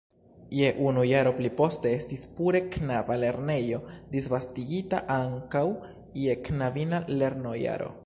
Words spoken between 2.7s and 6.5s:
knaba lernejo disvastigita ankaŭ je